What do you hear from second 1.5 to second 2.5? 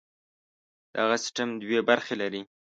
دوې برخې لري.